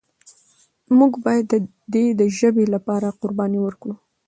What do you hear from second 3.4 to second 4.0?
ورکړو.